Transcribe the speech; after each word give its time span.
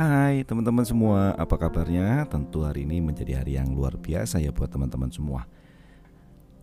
Hai 0.00 0.48
teman-teman 0.48 0.80
semua, 0.80 1.36
apa 1.36 1.60
kabarnya? 1.60 2.24
Tentu 2.24 2.64
hari 2.64 2.88
ini 2.88 3.04
menjadi 3.04 3.44
hari 3.44 3.60
yang 3.60 3.76
luar 3.76 4.00
biasa 4.00 4.40
ya 4.40 4.48
buat 4.48 4.72
teman-teman 4.72 5.12
semua. 5.12 5.44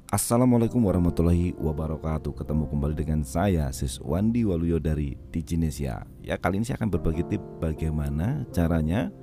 Assalamualaikum 0.09 0.81
warahmatullahi 0.81 1.53
wabarakatuh. 1.53 2.33
Ketemu 2.33 2.65
kembali 2.65 2.97
dengan 2.97 3.21
saya 3.21 3.69
Sis 3.69 4.01
Wandi 4.01 4.41
Waluyo 4.41 4.81
dari 4.81 5.21
Diginesia. 5.29 6.01
Ya 6.25 6.41
kali 6.41 6.57
ini 6.57 6.65
saya 6.65 6.81
akan 6.81 6.89
berbagi 6.89 7.29
tip 7.29 7.45
bagaimana 7.61 8.41
caranya 8.49 9.13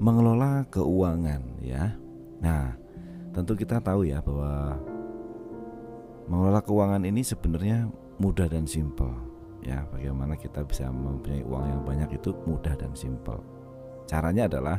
mengelola 0.00 0.64
keuangan 0.72 1.60
ya. 1.60 1.92
Nah 2.40 2.72
tentu 3.36 3.52
kita 3.52 3.84
tahu 3.84 4.08
ya 4.08 4.24
bahwa 4.24 4.80
mengelola 6.24 6.64
keuangan 6.64 7.04
ini 7.04 7.20
sebenarnya 7.20 7.84
mudah 8.16 8.48
dan 8.48 8.64
simpel 8.64 9.31
ya 9.62 9.86
bagaimana 9.88 10.34
kita 10.34 10.66
bisa 10.66 10.90
mempunyai 10.90 11.46
uang 11.46 11.64
yang 11.66 11.82
banyak 11.86 12.18
itu 12.18 12.34
mudah 12.46 12.74
dan 12.74 12.92
simpel. 12.98 13.40
Caranya 14.10 14.50
adalah 14.50 14.78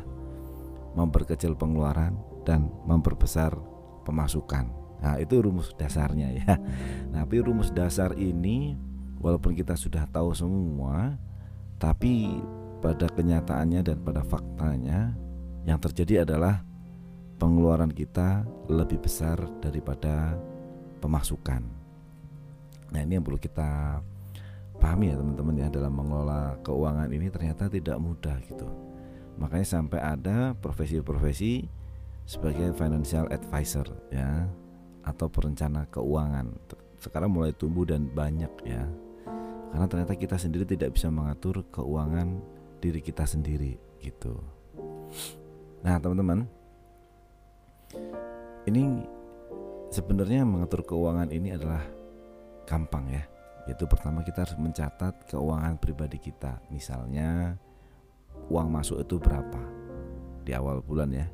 memperkecil 0.94 1.58
pengeluaran 1.58 2.14
dan 2.44 2.70
memperbesar 2.86 3.56
pemasukan. 4.04 4.70
Nah 5.04 5.20
itu 5.20 5.40
rumus 5.40 5.72
dasarnya 5.76 6.30
ya. 6.38 6.54
Nah, 7.12 7.24
tapi 7.26 7.46
rumus 7.46 7.70
dasar 7.70 8.14
ini 8.20 8.76
walaupun 9.22 9.56
kita 9.56 9.78
sudah 9.78 10.04
tahu 10.10 10.36
semua 10.36 11.16
tapi 11.80 12.42
pada 12.84 13.08
kenyataannya 13.08 13.82
dan 13.86 13.98
pada 14.04 14.22
faktanya 14.28 15.16
yang 15.64 15.80
terjadi 15.80 16.28
adalah 16.28 16.64
pengeluaran 17.40 17.92
kita 17.92 18.44
lebih 18.68 19.00
besar 19.00 19.40
daripada 19.64 20.36
pemasukan. 21.00 21.64
Nah 22.92 23.00
ini 23.02 23.18
yang 23.20 23.26
perlu 23.26 23.40
kita 23.40 24.00
pahami 24.78 25.14
ya 25.14 25.16
teman-teman 25.20 25.56
ya 25.58 25.68
dalam 25.70 25.94
mengelola 25.94 26.58
keuangan 26.66 27.10
ini 27.14 27.28
ternyata 27.30 27.70
tidak 27.70 27.98
mudah 28.02 28.38
gitu. 28.46 28.68
Makanya 29.38 29.66
sampai 29.66 30.00
ada 30.02 30.54
profesi-profesi 30.58 31.66
sebagai 32.24 32.72
financial 32.78 33.28
advisor 33.34 33.86
ya 34.14 34.48
atau 35.04 35.28
perencana 35.28 35.90
keuangan. 35.92 36.54
Sekarang 37.02 37.34
mulai 37.34 37.52
tumbuh 37.52 37.84
dan 37.84 38.08
banyak 38.08 38.52
ya. 38.64 38.88
Karena 39.74 39.86
ternyata 39.90 40.14
kita 40.14 40.38
sendiri 40.38 40.70
tidak 40.70 40.94
bisa 40.96 41.10
mengatur 41.10 41.66
keuangan 41.74 42.40
diri 42.78 43.02
kita 43.02 43.26
sendiri 43.26 43.76
gitu. 44.00 44.38
Nah 45.82 45.98
teman-teman 45.98 46.46
ini 48.70 49.04
sebenarnya 49.90 50.46
mengatur 50.48 50.86
keuangan 50.86 51.30
ini 51.34 51.54
adalah 51.54 51.84
gampang 52.64 53.12
ya 53.12 53.33
yaitu 53.68 53.88
pertama 53.88 54.24
kita 54.24 54.44
harus 54.44 54.58
mencatat 54.60 55.28
keuangan 55.30 55.80
pribadi 55.80 56.20
kita. 56.20 56.60
Misalnya 56.68 57.56
uang 58.52 58.68
masuk 58.68 59.00
itu 59.04 59.16
berapa 59.20 59.64
di 60.44 60.52
awal 60.52 60.84
bulan 60.84 61.10
ya. 61.16 61.28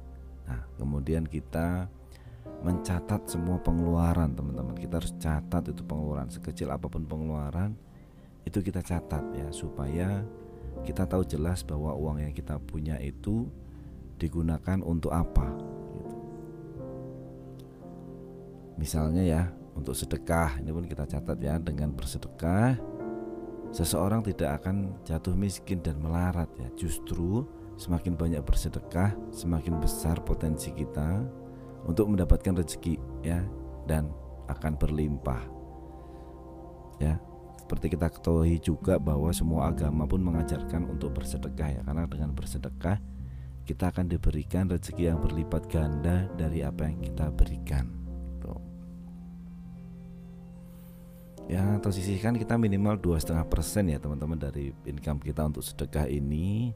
Nah 0.45 0.61
kemudian 0.77 1.25
kita 1.25 1.89
mencatat 2.61 3.25
semua 3.30 3.57
pengeluaran 3.61 4.35
teman-teman. 4.38 4.77
Kita 4.77 5.02
harus 5.02 5.13
catat 5.17 5.72
itu 5.72 5.81
pengeluaran 5.81 6.30
sekecil 6.30 6.69
apa 6.69 6.85
pun 6.85 7.05
pengeluaran 7.05 7.73
itu 8.50 8.66
kita 8.66 8.81
catat 8.81 9.23
ya 9.35 9.47
supaya 9.53 10.23
kita 10.81 11.03
tahu 11.05 11.22
jelas 11.27 11.61
bahwa 11.61 11.94
uang 11.94 12.23
yang 12.23 12.33
kita 12.33 12.55
punya 12.57 12.95
itu 12.97 13.45
digunakan 14.19 14.81
untuk 14.83 15.13
apa 15.13 15.47
gitu. 15.95 16.17
misalnya 18.80 19.23
ya 19.23 19.44
untuk 19.80 19.95
sedekah. 19.95 20.59
Ini 20.59 20.69
pun 20.75 20.85
kita 20.85 21.08
catat 21.08 21.39
ya 21.39 21.55
dengan 21.58 21.95
bersedekah 21.95 22.77
seseorang 23.69 24.25
tidak 24.25 24.61
akan 24.61 24.97
jatuh 25.05 25.33
miskin 25.38 25.80
dan 25.80 25.97
melarat 26.02 26.49
ya. 26.59 26.67
Justru 26.75 27.47
semakin 27.80 28.19
banyak 28.19 28.44
bersedekah 28.44 29.16
semakin 29.31 29.80
besar 29.80 30.19
potensi 30.22 30.75
kita 30.75 31.23
untuk 31.88 32.12
mendapatkan 32.12 32.59
rezeki 32.59 33.00
ya 33.23 33.39
dan 33.88 34.12
akan 34.51 34.75
berlimpah 34.75 35.41
ya. 37.00 37.16
Seperti 37.59 37.94
kita 37.94 38.09
ketahui 38.09 38.57
juga 38.57 38.97
bahwa 38.97 39.29
semua 39.29 39.69
agama 39.69 40.09
pun 40.09 40.25
mengajarkan 40.25 40.89
untuk 40.89 41.13
bersedekah 41.13 41.69
ya 41.78 41.81
karena 41.85 42.09
dengan 42.09 42.34
bersedekah 42.34 42.97
kita 43.69 43.94
akan 43.94 44.09
diberikan 44.09 44.66
rezeki 44.66 45.13
yang 45.13 45.22
berlipat 45.22 45.69
ganda 45.69 46.25
dari 46.34 46.66
apa 46.66 46.89
yang 46.89 46.97
kita 47.06 47.29
berikan 47.29 47.99
ya 51.50 51.82
atau 51.82 51.90
sisihkan 51.90 52.38
kita 52.38 52.62
minimal 52.62 53.02
dua 53.02 53.18
setengah 53.18 53.50
persen 53.50 53.90
ya 53.90 53.98
teman-teman 53.98 54.38
dari 54.38 54.70
income 54.86 55.18
kita 55.18 55.50
untuk 55.50 55.66
sedekah 55.66 56.06
ini 56.06 56.70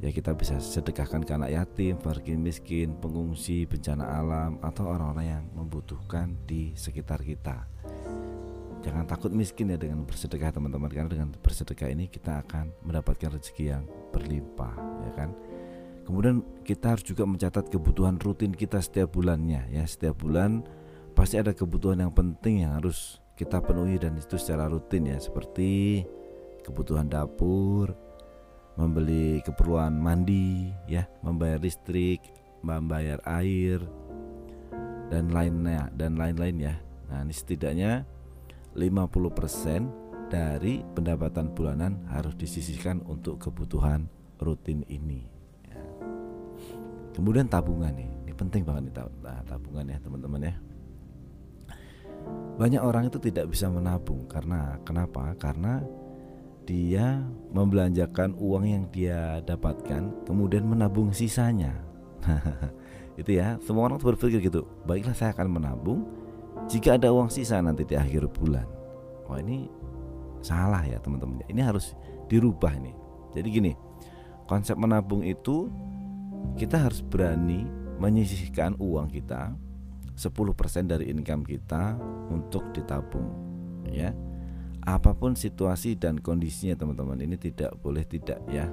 ya 0.00 0.08
kita 0.14 0.32
bisa 0.32 0.56
sedekahkan 0.62 1.26
ke 1.26 1.32
anak 1.34 1.50
yatim, 1.52 1.98
fakir 1.98 2.38
miskin, 2.38 2.96
pengungsi, 2.96 3.66
bencana 3.66 4.06
alam 4.06 4.56
atau 4.62 4.88
orang-orang 4.88 5.26
yang 5.26 5.44
membutuhkan 5.52 6.38
di 6.46 6.72
sekitar 6.78 7.20
kita. 7.20 7.66
Jangan 8.78 9.10
takut 9.10 9.34
miskin 9.34 9.74
ya 9.74 9.76
dengan 9.76 10.06
bersedekah 10.06 10.54
teman-teman 10.54 10.86
karena 10.86 11.10
dengan 11.10 11.28
bersedekah 11.34 11.90
ini 11.90 12.06
kita 12.06 12.46
akan 12.46 12.70
mendapatkan 12.86 13.34
rezeki 13.36 13.64
yang 13.74 13.84
berlimpah 14.14 14.74
ya 15.02 15.12
kan. 15.18 15.30
Kemudian 16.06 16.40
kita 16.64 16.96
harus 16.96 17.04
juga 17.04 17.28
mencatat 17.28 17.68
kebutuhan 17.68 18.16
rutin 18.16 18.54
kita 18.54 18.80
setiap 18.80 19.12
bulannya 19.12 19.68
ya. 19.68 19.84
Setiap 19.84 20.22
bulan 20.22 20.64
pasti 21.12 21.36
ada 21.36 21.50
kebutuhan 21.50 22.00
yang 22.00 22.14
penting 22.14 22.64
yang 22.64 22.78
harus 22.78 23.18
kita 23.38 23.62
penuhi 23.62 24.02
dan 24.02 24.18
itu 24.18 24.34
secara 24.34 24.66
rutin 24.66 25.06
ya 25.06 25.18
seperti 25.22 26.02
kebutuhan 26.66 27.06
dapur, 27.06 27.94
membeli 28.74 29.38
keperluan 29.46 29.94
mandi, 29.94 30.74
ya, 30.90 31.06
membayar 31.22 31.62
listrik, 31.62 32.18
membayar 32.66 33.22
air 33.24 33.78
dan 35.08 35.30
lainnya 35.30 35.86
dan 35.94 36.18
lain-lain 36.18 36.56
ya. 36.58 36.74
Nah, 37.08 37.22
ini 37.22 37.32
setidaknya 37.32 38.02
50% 38.76 40.28
dari 40.28 40.84
pendapatan 40.92 41.56
bulanan 41.56 42.04
harus 42.12 42.36
disisihkan 42.36 43.00
untuk 43.08 43.40
kebutuhan 43.40 44.10
rutin 44.42 44.84
ini. 44.92 45.24
Ya. 45.64 45.80
Kemudian 47.16 47.48
tabungan 47.48 47.96
nih, 47.96 48.10
ini 48.28 48.32
penting 48.36 48.66
banget 48.66 48.92
nih 48.92 48.94
nah, 49.24 49.40
tabungan 49.48 49.88
ya 49.88 49.96
teman-teman 50.04 50.52
ya. 50.52 50.54
Banyak 52.58 52.82
orang 52.82 53.06
itu 53.06 53.22
tidak 53.22 53.54
bisa 53.54 53.70
menabung 53.70 54.26
karena 54.26 54.82
kenapa? 54.82 55.30
Karena 55.38 55.78
dia 56.66 57.22
membelanjakan 57.54 58.34
uang 58.34 58.64
yang 58.66 58.84
dia 58.90 59.38
dapatkan 59.46 60.26
kemudian 60.26 60.66
menabung 60.66 61.14
sisanya. 61.14 61.72
itu 63.20 63.38
ya, 63.38 63.56
semua 63.62 63.86
orang 63.86 64.02
berpikir 64.02 64.42
gitu. 64.42 64.66
Baiklah 64.84 65.14
saya 65.14 65.30
akan 65.32 65.48
menabung 65.54 66.02
jika 66.66 66.98
ada 66.98 67.14
uang 67.14 67.30
sisa 67.30 67.62
nanti 67.62 67.86
di 67.86 67.94
akhir 67.94 68.26
bulan. 68.34 68.66
Wah, 69.30 69.38
ini 69.38 69.70
salah 70.42 70.82
ya, 70.82 70.98
teman-teman. 70.98 71.46
Ini 71.46 71.62
harus 71.62 71.94
dirubah 72.26 72.74
nih. 72.74 72.96
Jadi 73.38 73.48
gini, 73.54 73.72
konsep 74.50 74.74
menabung 74.74 75.22
itu 75.22 75.70
kita 76.58 76.90
harus 76.90 77.06
berani 77.06 77.64
menyisihkan 78.02 78.74
uang 78.82 79.08
kita 79.14 79.54
10% 80.18 80.90
dari 80.90 81.14
income 81.14 81.46
kita 81.46 81.94
untuk 82.34 82.74
ditabung 82.74 83.30
ya. 83.86 84.10
Apa 84.82 85.14
pun 85.14 85.38
situasi 85.38 85.94
dan 85.94 86.18
kondisinya 86.18 86.74
teman-teman 86.74 87.22
ini 87.22 87.38
tidak 87.38 87.78
boleh 87.78 88.02
tidak 88.02 88.42
ya. 88.50 88.66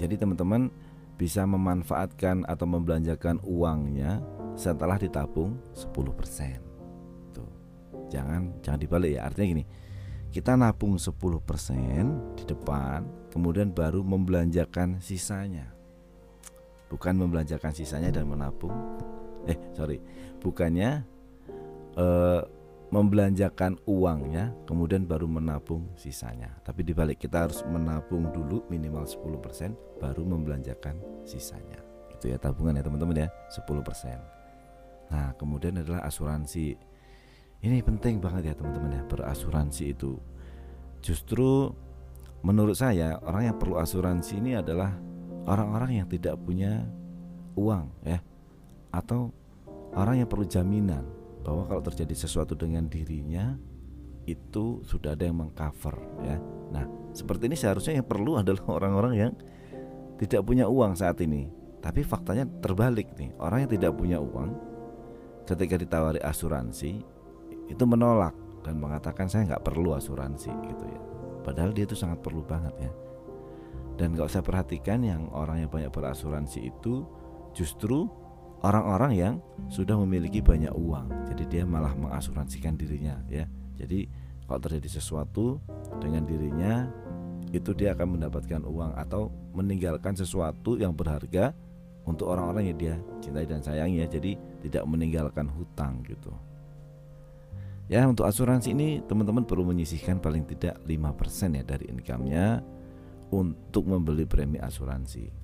Jadi 0.00 0.14
teman-teman 0.16 0.72
bisa 1.14 1.44
memanfaatkan 1.46 2.42
atau 2.48 2.66
membelanjakan 2.66 3.38
uangnya 3.46 4.18
setelah 4.54 4.98
ditabung 4.98 5.58
10% 5.74 7.34
tuh 7.34 7.50
jangan 8.10 8.50
jangan 8.62 8.80
dibalik 8.80 9.18
ya. 9.18 9.26
Artinya 9.26 9.46
gini 9.58 9.64
kita 10.34 10.58
nabung 10.58 10.98
10% 10.98 12.34
di 12.34 12.44
depan 12.46 13.06
kemudian 13.30 13.70
baru 13.70 14.02
membelanjakan 14.02 14.98
sisanya. 14.98 15.70
Bukan 16.90 17.18
membelanjakan 17.18 17.74
sisanya 17.74 18.14
dan 18.14 18.30
menabung 18.30 18.74
eh 19.50 19.58
sorry. 19.76 19.98
Bukannya 20.40 20.90
eh, 21.96 22.42
membelanjakan 22.92 23.80
uangnya 23.90 24.54
kemudian 24.68 25.08
baru 25.08 25.26
menabung 25.26 25.90
sisanya. 25.98 26.54
Tapi 26.62 26.86
dibalik 26.86 27.18
kita 27.18 27.48
harus 27.48 27.64
menabung 27.66 28.30
dulu 28.30 28.62
minimal 28.70 29.08
10% 29.08 29.98
baru 29.98 30.22
membelanjakan 30.22 31.26
sisanya. 31.26 31.80
Itu 32.12 32.30
ya 32.30 32.38
tabungan 32.38 32.78
ya 32.78 32.84
teman-teman 32.86 33.26
ya 33.26 33.28
10% 33.50 34.44
nah 35.12 35.30
kemudian 35.36 35.78
adalah 35.78 36.02
asuransi. 36.08 36.74
Ini 37.64 37.80
penting 37.80 38.20
banget 38.20 38.52
ya 38.52 38.54
teman-teman 38.56 39.00
ya 39.00 39.02
berasuransi 39.08 39.84
itu. 39.96 40.20
Justru 41.00 41.72
menurut 42.44 42.76
saya 42.76 43.16
orang 43.24 43.52
yang 43.52 43.56
perlu 43.56 43.80
asuransi 43.80 44.40
ini 44.40 44.52
adalah 44.56 44.92
orang-orang 45.48 46.04
yang 46.04 46.08
tidak 46.08 46.36
punya 46.40 46.84
uang 47.56 47.88
ya 48.04 48.20
atau 48.94 49.34
orang 49.98 50.22
yang 50.22 50.28
perlu 50.30 50.46
jaminan 50.46 51.02
bahwa 51.42 51.66
kalau 51.66 51.82
terjadi 51.82 52.14
sesuatu 52.14 52.54
dengan 52.54 52.86
dirinya 52.86 53.58
itu 54.24 54.80
sudah 54.86 55.12
ada 55.12 55.26
yang 55.26 55.36
mengcover 55.36 55.98
ya. 56.24 56.38
Nah, 56.72 56.86
seperti 57.12 57.50
ini 57.50 57.56
seharusnya 57.58 58.00
yang 58.00 58.08
perlu 58.08 58.36
adalah 58.42 58.62
orang-orang 58.70 59.14
yang 59.18 59.32
tidak 60.16 60.46
punya 60.46 60.70
uang 60.70 60.94
saat 60.94 61.18
ini. 61.20 61.50
Tapi 61.84 62.00
faktanya 62.00 62.48
terbalik 62.64 63.12
nih, 63.20 63.36
orang 63.36 63.68
yang 63.68 63.70
tidak 63.76 63.92
punya 63.92 64.16
uang 64.16 64.56
ketika 65.44 65.76
ditawari 65.76 66.16
asuransi 66.24 67.04
itu 67.68 67.84
menolak 67.84 68.32
dan 68.64 68.80
mengatakan 68.80 69.28
saya 69.28 69.52
nggak 69.52 69.64
perlu 69.68 69.92
asuransi 69.92 70.48
gitu 70.48 70.84
ya. 70.88 71.00
Padahal 71.44 71.76
dia 71.76 71.84
itu 71.84 71.92
sangat 71.92 72.24
perlu 72.24 72.40
banget 72.40 72.72
ya. 72.80 72.92
Dan 74.00 74.16
kalau 74.16 74.32
saya 74.32 74.40
perhatikan 74.40 75.04
yang 75.04 75.28
orang 75.36 75.60
yang 75.60 75.70
banyak 75.70 75.92
berasuransi 75.92 76.72
itu 76.72 77.04
justru 77.52 78.08
orang-orang 78.62 79.12
yang 79.16 79.34
sudah 79.72 79.96
memiliki 79.98 80.44
banyak 80.44 80.70
uang. 80.70 81.10
Jadi 81.32 81.44
dia 81.48 81.62
malah 81.64 81.96
mengasuransikan 81.96 82.78
dirinya 82.78 83.18
ya. 83.26 83.48
Jadi 83.74 84.06
kalau 84.46 84.60
terjadi 84.60 85.00
sesuatu 85.00 85.58
dengan 85.98 86.28
dirinya 86.28 86.86
itu 87.50 87.70
dia 87.74 87.94
akan 87.96 88.18
mendapatkan 88.18 88.62
uang 88.66 88.92
atau 88.98 89.30
meninggalkan 89.54 90.14
sesuatu 90.14 90.76
yang 90.78 90.94
berharga 90.94 91.54
untuk 92.04 92.28
orang-orang 92.28 92.70
yang 92.70 92.78
dia 92.78 92.94
cintai 93.24 93.48
dan 93.48 93.64
sayangi 93.64 94.04
ya. 94.04 94.08
Jadi 94.10 94.36
tidak 94.68 94.84
meninggalkan 94.86 95.48
hutang 95.50 96.04
gitu. 96.06 96.30
Ya 97.84 98.08
untuk 98.08 98.24
asuransi 98.24 98.72
ini 98.72 99.04
teman-teman 99.04 99.44
perlu 99.44 99.68
menyisihkan 99.68 100.16
paling 100.16 100.48
tidak 100.48 100.80
5% 100.88 101.52
ya 101.52 101.64
dari 101.68 101.84
income-nya 101.92 102.64
untuk 103.28 103.84
membeli 103.84 104.24
premi 104.24 104.56
asuransi. 104.56 105.43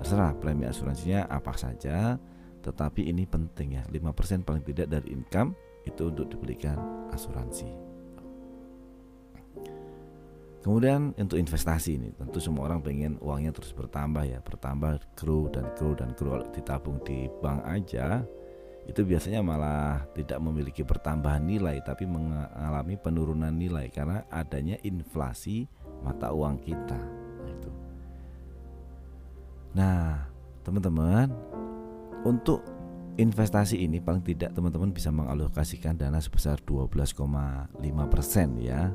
Terserah 0.00 0.36
premi 0.36 0.68
asuransinya 0.68 1.28
apa 1.28 1.56
saja, 1.56 2.20
tetapi 2.60 3.08
ini 3.08 3.24
penting 3.24 3.80
ya, 3.80 3.82
5% 3.88 4.44
paling 4.44 4.64
tidak 4.66 4.90
dari 4.90 5.14
income 5.14 5.56
itu 5.86 6.10
untuk 6.10 6.26
dibelikan 6.28 6.76
asuransi. 7.14 7.86
Kemudian 10.66 11.14
untuk 11.14 11.38
investasi 11.38 11.94
ini 11.94 12.10
tentu 12.18 12.42
semua 12.42 12.66
orang 12.66 12.82
pengen 12.82 13.22
uangnya 13.22 13.54
terus 13.54 13.70
bertambah 13.70 14.26
ya, 14.26 14.42
bertambah 14.42 14.98
kru 15.14 15.46
dan 15.46 15.70
kru 15.78 15.94
dan 15.94 16.10
kru 16.18 16.34
kalau 16.34 16.50
ditabung 16.50 16.98
di 17.06 17.30
bank 17.38 17.62
aja 17.62 18.26
itu 18.86 19.02
biasanya 19.06 19.46
malah 19.46 20.06
tidak 20.14 20.42
memiliki 20.42 20.82
pertambahan 20.82 21.42
nilai 21.42 21.78
tapi 21.86 22.06
mengalami 22.06 22.98
penurunan 22.98 23.54
nilai 23.54 23.90
karena 23.94 24.26
adanya 24.26 24.74
inflasi 24.82 25.70
mata 26.02 26.34
uang 26.34 26.58
kita. 26.58 27.25
Nah, 29.76 30.24
teman-teman, 30.64 31.28
untuk 32.24 32.64
investasi 33.20 33.84
ini 33.84 34.00
paling 34.00 34.24
tidak 34.24 34.56
teman-teman 34.56 34.88
bisa 34.88 35.12
mengalokasikan 35.12 36.00
dana 36.00 36.16
sebesar 36.16 36.56
12,5% 36.64 37.76
ya. 38.56 38.88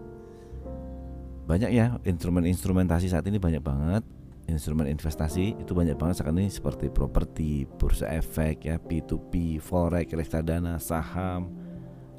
Banyak 1.46 1.70
ya 1.70 2.02
instrumen-instrumentasi 2.02 3.14
saat 3.14 3.26
ini 3.30 3.38
banyak 3.38 3.62
banget 3.62 4.02
instrumen 4.50 4.90
investasi 4.90 5.56
itu 5.64 5.72
banyak 5.72 5.96
banget 5.96 6.20
sekarang 6.20 6.44
ini 6.44 6.52
seperti 6.52 6.90
properti, 6.90 7.64
bursa 7.64 8.10
efek 8.12 8.68
ya, 8.68 8.76
P2P, 8.82 9.62
forex, 9.64 10.12
reksadana, 10.12 10.76
saham, 10.82 11.56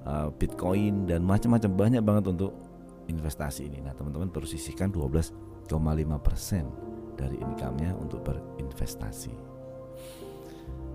uh, 0.07 0.31
bitcoin 0.33 1.05
dan 1.05 1.27
macam-macam 1.27 1.71
banyak 1.77 2.03
banget 2.03 2.25
untuk 2.31 2.55
investasi 3.11 3.69
ini. 3.69 3.83
Nah, 3.85 3.93
teman-teman 3.93 4.31
perlu 4.31 4.47
sisihkan 4.47 4.89
12,5% 4.95 6.92
dari 7.15 7.37
income-nya 7.39 7.97
untuk 7.97 8.23
berinvestasi. 8.25 9.35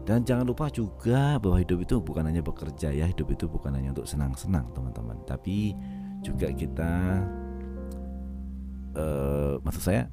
Dan 0.08 0.24
jangan 0.24 0.48
lupa 0.48 0.72
juga 0.72 1.36
bahwa 1.36 1.60
hidup 1.60 1.84
itu 1.84 2.00
bukan 2.00 2.32
hanya 2.32 2.40
bekerja 2.40 2.96
ya, 2.96 3.06
hidup 3.12 3.28
itu 3.36 3.46
bukan 3.52 3.76
hanya 3.76 3.92
untuk 3.92 4.08
senang-senang, 4.08 4.72
teman-teman, 4.72 5.20
tapi 5.28 5.76
juga 6.24 6.48
kita 6.50 7.22
uh, 8.96 9.60
maksud 9.62 9.84
saya 9.84 10.08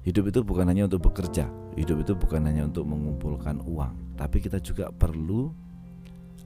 Hidup 0.00 0.32
itu 0.32 0.40
bukan 0.40 0.64
hanya 0.64 0.88
untuk 0.88 1.12
bekerja, 1.12 1.44
hidup 1.76 2.00
itu 2.00 2.16
bukan 2.16 2.40
hanya 2.48 2.64
untuk 2.64 2.88
mengumpulkan 2.88 3.60
uang, 3.60 4.16
tapi 4.16 4.40
kita 4.40 4.56
juga 4.56 4.88
perlu 4.88 5.52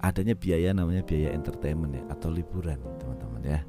adanya 0.03 0.35
biaya 0.35 0.75
namanya 0.75 1.07
biaya 1.07 1.31
entertainment 1.31 1.95
ya 1.95 2.03
atau 2.11 2.35
liburan 2.35 2.83
teman-teman 2.99 3.43
ya. 3.47 3.61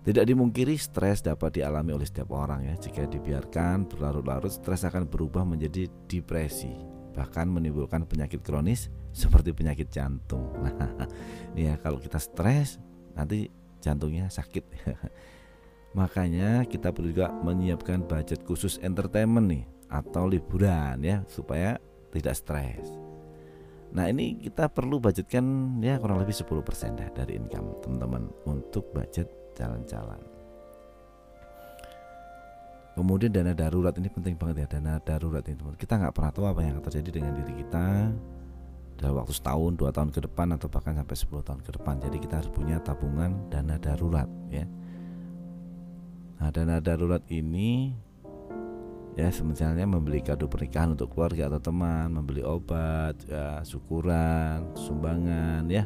Tidak 0.00 0.24
dimungkiri 0.24 0.80
stres 0.80 1.20
dapat 1.20 1.60
dialami 1.60 1.92
oleh 1.92 2.08
setiap 2.08 2.32
orang 2.32 2.64
ya. 2.64 2.74
Jika 2.80 3.04
dibiarkan 3.04 3.84
berlarut-larut, 3.84 4.48
stres 4.48 4.88
akan 4.88 5.04
berubah 5.04 5.44
menjadi 5.44 5.92
depresi, 6.08 6.72
bahkan 7.12 7.44
menimbulkan 7.44 8.08
penyakit 8.08 8.40
kronis 8.40 8.88
seperti 9.12 9.52
penyakit 9.52 9.92
jantung. 9.92 10.48
Nah, 10.60 11.08
ya 11.58 11.74
kalau 11.82 11.98
kita 11.98 12.16
stres 12.16 12.78
nanti 13.12 13.50
jantungnya 13.82 14.30
sakit. 14.30 14.64
Makanya 15.98 16.62
kita 16.70 16.94
perlu 16.94 17.10
juga 17.10 17.34
menyiapkan 17.34 18.06
budget 18.06 18.46
khusus 18.46 18.78
entertainment 18.78 19.50
nih 19.50 19.64
atau 19.90 20.30
liburan 20.30 21.02
ya 21.02 21.26
supaya 21.26 21.82
tidak 22.14 22.38
stres. 22.38 23.09
Nah 23.90 24.06
ini 24.06 24.38
kita 24.38 24.70
perlu 24.70 25.02
budgetkan 25.02 25.76
ya 25.82 25.98
kurang 25.98 26.22
lebih 26.22 26.34
10% 26.34 26.54
dah 26.94 27.10
dari 27.10 27.38
income 27.38 27.82
teman-teman 27.82 28.30
untuk 28.46 28.86
budget 28.94 29.26
jalan-jalan. 29.58 30.22
Kemudian 32.94 33.32
dana 33.32 33.56
darurat 33.56 33.94
ini 33.96 34.12
penting 34.12 34.34
banget 34.36 34.66
ya 34.66 34.78
dana 34.78 35.00
darurat 35.02 35.42
ini 35.46 35.56
teman. 35.58 35.74
Kita 35.74 35.98
nggak 35.98 36.14
pernah 36.14 36.30
tahu 36.30 36.46
apa 36.46 36.60
yang 36.62 36.78
terjadi 36.84 37.10
dengan 37.22 37.32
diri 37.34 37.54
kita 37.66 37.86
dalam 39.00 39.14
waktu 39.16 39.32
setahun, 39.32 39.72
dua 39.74 39.90
tahun 39.90 40.12
ke 40.12 40.20
depan 40.28 40.54
atau 40.60 40.68
bahkan 40.68 40.92
sampai 40.92 41.16
10 41.16 41.46
tahun 41.46 41.60
ke 41.64 41.70
depan. 41.80 41.94
Jadi 42.04 42.16
kita 42.20 42.34
harus 42.44 42.52
punya 42.52 42.76
tabungan 42.84 43.48
dana 43.48 43.80
darurat 43.80 44.28
ya 44.52 44.68
Nah, 46.40 46.48
dana 46.48 46.80
darurat 46.80 47.20
ini 47.28 47.92
ya 49.18 49.28
misalnya 49.42 49.86
membeli 49.86 50.22
kado 50.22 50.46
pernikahan 50.46 50.94
untuk 50.94 51.14
keluarga 51.14 51.50
atau 51.50 51.60
teman, 51.60 52.14
membeli 52.14 52.46
obat, 52.46 53.18
ya, 53.26 53.62
syukuran, 53.66 54.70
sumbangan 54.74 55.66
ya. 55.66 55.84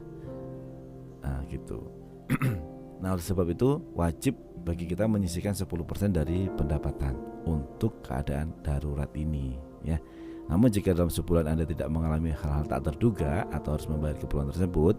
Nah, 1.25 1.41
gitu. 1.49 1.81
nah, 3.01 3.17
oleh 3.17 3.25
sebab 3.25 3.49
itu 3.49 3.81
wajib 3.97 4.37
bagi 4.65 4.89
kita 4.89 5.09
menyisihkan 5.09 5.57
10% 5.57 5.69
dari 6.13 6.49
pendapatan 6.53 7.17
untuk 7.45 8.05
keadaan 8.05 8.53
darurat 8.65 9.09
ini 9.17 9.57
ya. 9.85 10.01
Namun 10.45 10.69
jika 10.69 10.93
dalam 10.93 11.09
sebulan 11.09 11.49
Anda 11.49 11.65
tidak 11.65 11.89
mengalami 11.89 12.29
hal-hal 12.37 12.69
tak 12.69 12.85
terduga 12.85 13.49
atau 13.49 13.81
harus 13.81 13.89
membayar 13.89 14.17
keperluan 14.21 14.53
tersebut, 14.53 14.97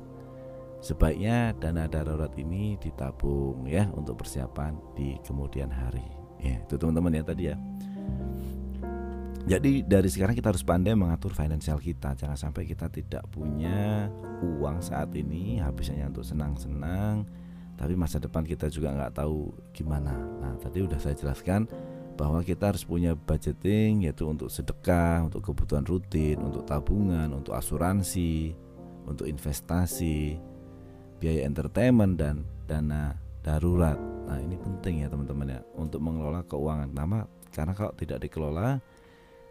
sebaiknya 0.81 1.53
dana 1.57 1.85
darurat 1.85 2.33
ini 2.37 2.77
ditabung 2.81 3.65
ya 3.65 3.89
untuk 3.93 4.21
persiapan 4.21 4.77
di 4.97 5.17
kemudian 5.25 5.69
hari 5.69 6.05
ya 6.37 6.61
itu 6.61 6.77
teman-teman 6.77 7.17
ya 7.17 7.23
tadi 7.25 7.43
ya 7.49 7.55
jadi 9.45 9.85
dari 9.85 10.09
sekarang 10.09 10.33
kita 10.33 10.49
harus 10.49 10.65
pandai 10.65 10.97
mengatur 10.97 11.29
finansial 11.31 11.77
kita 11.77 12.17
jangan 12.17 12.37
sampai 12.37 12.65
kita 12.65 12.89
tidak 12.89 13.21
punya 13.29 14.09
uang 14.41 14.81
saat 14.81 15.13
ini 15.13 15.61
habisnya 15.61 16.09
untuk 16.09 16.25
senang-senang 16.25 17.29
tapi 17.75 17.93
masa 17.93 18.17
depan 18.17 18.41
kita 18.41 18.71
juga 18.73 18.95
nggak 18.95 19.21
tahu 19.21 19.53
gimana 19.75 20.17
nah 20.41 20.53
tadi 20.57 20.81
udah 20.81 20.97
saya 20.97 21.13
jelaskan 21.13 21.69
bahwa 22.15 22.39
kita 22.41 22.71
harus 22.71 22.87
punya 22.87 23.13
budgeting 23.13 24.07
yaitu 24.07 24.23
untuk 24.23 24.47
sedekah, 24.47 25.27
untuk 25.27 25.51
kebutuhan 25.51 25.83
rutin, 25.83 26.39
untuk 26.39 26.63
tabungan, 26.63 27.27
untuk 27.35 27.51
asuransi, 27.51 28.55
untuk 29.03 29.27
investasi, 29.27 30.39
biaya 31.19 31.43
entertainment 31.43 32.15
dan 32.15 32.47
dana 32.65 33.19
darurat. 33.43 33.99
Nah, 34.25 34.39
ini 34.41 34.57
penting 34.57 35.05
ya 35.05 35.07
teman-teman 35.11 35.59
ya 35.59 35.61
untuk 35.77 36.01
mengelola 36.01 36.41
keuangan. 36.47 36.89
Nama 36.89 37.27
karena 37.55 37.71
kalau 37.71 37.95
tidak 37.95 38.19
dikelola 38.19 38.83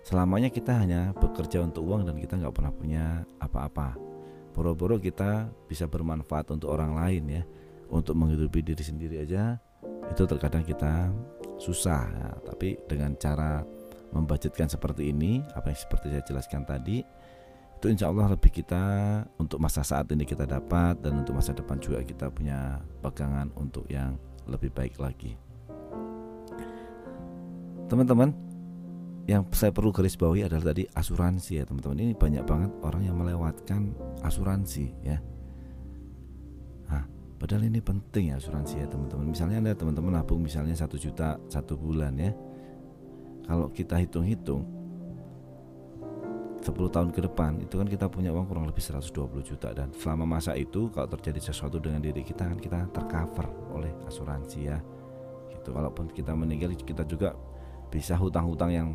selamanya 0.05 0.53
kita 0.53 0.77
hanya 0.77 1.17
bekerja 1.17 1.65
untuk 1.65 1.89
uang 1.89 2.05
dan 2.05 2.21
kita 2.21 2.37
nggak 2.37 2.53
pernah 2.53 2.73
punya 2.77 3.05
apa-apa. 3.41 3.97
Boro-boro 4.53 5.01
kita 5.01 5.49
bisa 5.67 5.89
bermanfaat 5.89 6.53
untuk 6.53 6.71
orang 6.71 6.95
lain 6.95 7.25
ya, 7.41 7.43
untuk 7.89 8.15
menghidupi 8.15 8.61
diri 8.61 8.85
sendiri 8.85 9.25
aja 9.25 9.57
itu 10.13 10.23
terkadang 10.29 10.63
kita 10.63 11.11
susah. 11.57 12.05
Ya. 12.07 12.31
Tapi 12.45 12.79
dengan 12.87 13.17
cara 13.17 13.65
membudgetkan 14.13 14.71
seperti 14.71 15.11
ini, 15.11 15.43
apa 15.57 15.73
yang 15.73 15.81
seperti 15.81 16.07
saya 16.13 16.23
jelaskan 16.23 16.63
tadi, 16.63 17.03
itu 17.75 17.87
insya 17.91 18.13
Allah 18.13 18.31
lebih 18.31 18.53
kita 18.53 18.85
untuk 19.41 19.59
masa 19.59 19.83
saat 19.83 20.07
ini 20.15 20.23
kita 20.23 20.47
dapat 20.47 21.03
dan 21.03 21.19
untuk 21.19 21.35
masa 21.35 21.51
depan 21.51 21.81
juga 21.83 22.05
kita 22.07 22.31
punya 22.31 22.79
pegangan 23.03 23.51
untuk 23.59 23.89
yang 23.91 24.15
lebih 24.47 24.71
baik 24.71 24.97
lagi 25.01 25.37
teman-teman 27.89 28.33
yang 29.25 29.49
saya 29.57 29.73
perlu 29.73 29.89
garis 29.89 30.21
bawahi 30.21 30.45
adalah 30.45 30.73
tadi 30.73 30.85
asuransi 30.93 31.61
ya 31.61 31.65
teman-teman. 31.65 31.97
Ini 31.97 32.15
banyak 32.17 32.45
banget 32.45 32.71
orang 32.85 33.03
yang 33.09 33.17
melewatkan 33.17 33.97
asuransi 34.21 34.93
ya. 35.01 35.17
Nah 36.93 37.09
padahal 37.41 37.65
ini 37.65 37.81
penting 37.81 38.33
ya 38.33 38.37
asuransi 38.37 38.85
ya 38.85 38.87
teman-teman. 38.89 39.33
Misalnya 39.33 39.65
ada 39.65 39.73
teman-teman 39.73 40.21
nabung 40.21 40.45
misalnya 40.45 40.77
satu 40.77 41.01
juta 41.01 41.41
satu 41.49 41.77
bulan 41.77 42.13
ya. 42.21 42.33
Kalau 43.45 43.69
kita 43.73 44.01
hitung-hitung 44.01 44.65
10 46.65 46.73
tahun 46.89 47.13
ke 47.13 47.21
depan 47.29 47.61
itu 47.61 47.77
kan 47.77 47.85
kita 47.85 48.09
punya 48.09 48.33
uang 48.33 48.49
kurang 48.49 48.65
lebih 48.65 48.81
120 48.81 49.41
juta. 49.45 49.73
Dan 49.73 49.93
selama 49.97 50.37
masa 50.37 50.57
itu 50.57 50.89
kalau 50.93 51.09
terjadi 51.17 51.53
sesuatu 51.53 51.81
dengan 51.81 52.01
diri 52.01 52.25
kita 52.25 52.45
kan 52.45 52.57
kita 52.61 52.89
tercover 52.93 53.49
oleh 53.73 53.93
asuransi 54.09 54.69
ya. 54.69 54.81
Gitu 55.53 55.73
walaupun 55.73 56.13
kita 56.13 56.33
meninggal 56.37 56.73
kita 56.77 57.05
juga 57.09 57.37
bisa 57.95 58.19
hutang-hutang 58.19 58.75
yang 58.75 58.89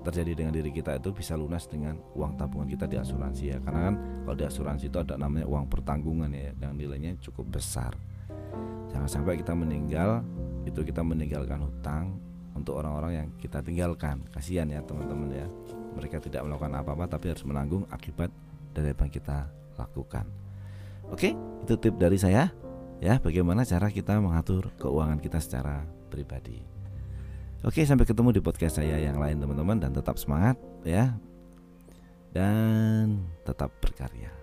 terjadi 0.00 0.40
dengan 0.40 0.52
diri 0.56 0.72
kita 0.72 0.96
itu 0.96 1.12
bisa 1.12 1.36
lunas 1.36 1.68
dengan 1.68 2.00
uang 2.16 2.40
tabungan 2.40 2.64
kita 2.64 2.88
di 2.88 2.96
asuransi 2.96 3.44
ya. 3.52 3.58
Karena 3.60 3.92
kan 3.92 3.94
kalau 4.24 4.36
di 4.40 4.44
asuransi 4.48 4.88
itu 4.88 4.96
ada 4.96 5.20
namanya 5.20 5.44
uang 5.44 5.68
pertanggungan 5.68 6.32
ya 6.32 6.56
yang 6.56 6.72
nilainya 6.72 7.20
cukup 7.20 7.60
besar. 7.60 7.92
Jangan 8.88 9.04
sampai 9.04 9.36
kita 9.36 9.52
meninggal 9.52 10.24
itu 10.64 10.80
kita 10.80 11.04
meninggalkan 11.04 11.60
hutang 11.60 12.16
untuk 12.56 12.80
orang-orang 12.80 13.12
yang 13.20 13.28
kita 13.36 13.60
tinggalkan. 13.60 14.24
Kasihan 14.32 14.64
ya 14.72 14.80
teman-teman 14.80 15.28
ya. 15.28 15.46
Mereka 16.00 16.24
tidak 16.24 16.48
melakukan 16.48 16.72
apa-apa 16.80 17.04
tapi 17.10 17.34
harus 17.34 17.44
menanggung 17.44 17.84
akibat 17.92 18.32
dari 18.72 18.96
apa 18.96 19.04
yang 19.04 19.12
kita 19.12 19.38
lakukan. 19.76 20.24
Oke 21.12 21.36
itu 21.68 21.74
tip 21.76 22.00
dari 22.00 22.16
saya 22.16 22.48
ya. 23.04 23.20
Bagaimana 23.20 23.68
cara 23.68 23.92
kita 23.92 24.16
mengatur 24.22 24.72
keuangan 24.80 25.20
kita 25.20 25.36
secara 25.36 25.84
pribadi 26.08 26.77
Oke, 27.66 27.82
sampai 27.82 28.06
ketemu 28.06 28.38
di 28.38 28.42
podcast 28.42 28.78
saya 28.78 29.02
yang 29.02 29.18
lain 29.18 29.42
teman-teman 29.42 29.82
dan 29.82 29.90
tetap 29.90 30.14
semangat 30.14 30.54
ya. 30.86 31.18
Dan 32.30 33.26
tetap 33.42 33.74
berkarya. 33.82 34.37